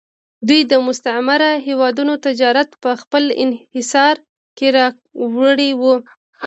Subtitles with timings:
[0.47, 4.15] دوی د مستعمره هېوادونو تجارت په خپل انحصار
[4.57, 5.81] کې راوړی و